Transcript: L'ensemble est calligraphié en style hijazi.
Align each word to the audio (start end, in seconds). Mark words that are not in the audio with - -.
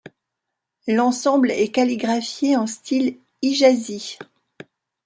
L'ensemble 0.87 1.51
est 1.51 1.69
calligraphié 1.71 2.57
en 2.57 2.65
style 2.65 3.19
hijazi. 3.43 4.17